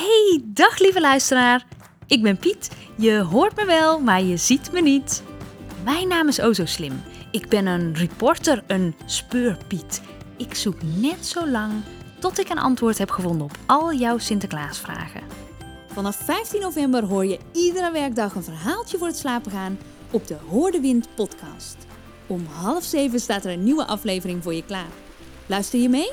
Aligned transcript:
Hey, 0.00 0.40
dag 0.44 0.78
lieve 0.78 1.00
luisteraar. 1.00 1.66
Ik 2.06 2.22
ben 2.22 2.36
Piet. 2.38 2.70
Je 2.96 3.18
hoort 3.18 3.56
me 3.56 3.64
wel, 3.64 4.00
maar 4.00 4.22
je 4.22 4.36
ziet 4.36 4.72
me 4.72 4.80
niet. 4.80 5.22
Mijn 5.84 6.08
naam 6.08 6.28
is 6.28 6.38
oh 6.38 6.46
Ozo 6.46 6.64
Slim. 6.64 7.02
Ik 7.30 7.48
ben 7.48 7.66
een 7.66 7.94
reporter, 7.94 8.62
een 8.66 8.94
speurpiet. 9.06 10.02
Ik 10.36 10.54
zoek 10.54 10.82
net 10.82 11.26
zo 11.26 11.48
lang 11.48 11.72
tot 12.18 12.38
ik 12.38 12.48
een 12.48 12.58
antwoord 12.58 12.98
heb 12.98 13.10
gevonden 13.10 13.42
op 13.42 13.56
al 13.66 13.94
jouw 13.94 14.18
Sinterklaasvragen. 14.18 15.22
Vanaf 15.86 16.16
15 16.16 16.60
november 16.60 17.04
hoor 17.04 17.26
je 17.26 17.38
iedere 17.52 17.92
werkdag 17.92 18.34
een 18.34 18.44
verhaaltje 18.44 18.98
voor 18.98 19.06
het 19.06 19.18
slapen 19.18 19.50
gaan 19.50 19.78
op 20.10 20.26
de 20.26 20.36
Hoorde 20.48 20.80
Wind 20.80 21.08
podcast. 21.14 21.76
Om 22.26 22.46
half 22.46 22.84
zeven 22.84 23.20
staat 23.20 23.44
er 23.44 23.52
een 23.52 23.64
nieuwe 23.64 23.86
aflevering 23.86 24.42
voor 24.42 24.54
je 24.54 24.64
klaar. 24.64 24.90
Luister 25.46 25.80
je 25.80 25.88
mee? 25.88 26.10